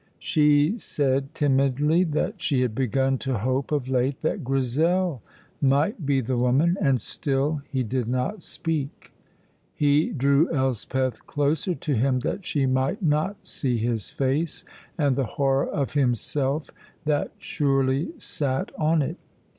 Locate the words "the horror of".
15.15-15.93